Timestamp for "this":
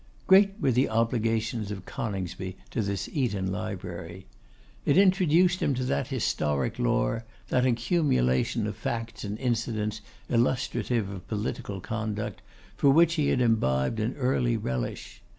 2.81-3.07